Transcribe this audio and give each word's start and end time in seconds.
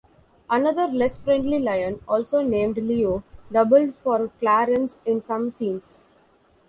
Another 0.49 0.87
less-friendly 0.87 1.59
lion, 1.59 1.99
also 2.07 2.41
named 2.41 2.77
Leo, 2.77 3.23
doubled 3.51 3.93
for 3.93 4.31
Clarence 4.39 4.99
in 5.05 5.21
some 5.21 5.51
scenes. 5.51 6.05